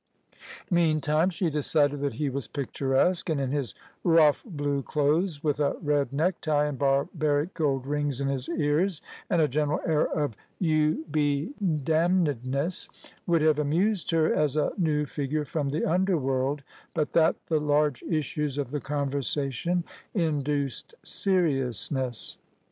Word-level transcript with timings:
Meantime, 0.71 1.29
she 1.29 1.51
decided 1.51 1.99
that 2.01 2.13
he 2.13 2.27
was 2.27 2.47
picturesque, 2.47 3.29
and, 3.29 3.39
in 3.39 3.51
his 3.51 3.75
rough 4.03 4.43
blue 4.43 4.81
clothes, 4.81 5.43
with 5.43 5.59
a 5.59 5.77
red 5.79 6.11
neck 6.11 6.41
tie 6.41 6.65
and 6.65 6.79
barbaric 6.79 7.53
gold 7.53 7.85
rings 7.85 8.19
in 8.19 8.27
his 8.27 8.49
ears, 8.49 9.03
and 9.29 9.39
a 9.43 9.47
general 9.47 9.79
air 9.85 10.07
of 10.07 10.35
"you 10.57 11.05
be 11.11 11.53
damnedness," 11.83 12.89
would 13.27 13.43
have 13.43 13.59
amused 13.59 14.09
her 14.09 14.33
as 14.33 14.57
a 14.57 14.71
new 14.75 15.05
figure 15.05 15.45
from 15.45 15.69
the 15.69 15.85
underworld, 15.85 16.63
but 16.95 17.13
that 17.13 17.35
the 17.45 17.59
large 17.59 18.01
issues 18.09 18.57
of 18.57 18.71
the 18.71 18.81
conversation 18.81 19.83
induced 20.15 20.95
seriousness. 21.03 22.39